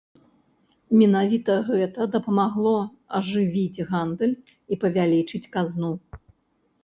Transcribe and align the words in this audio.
Менавіта 0.99 1.57
гэта 1.67 2.07
дапамагло 2.15 2.71
ажывіць 3.19 3.85
гандаль 3.91 4.35
і 4.77 4.79
павялічыць 4.85 5.45
казну. 5.57 5.91